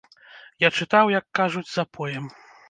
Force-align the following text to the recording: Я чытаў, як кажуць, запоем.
Я 0.63 0.69
чытаў, 0.77 1.11
як 1.19 1.25
кажуць, 1.41 1.65
запоем. 1.75 2.25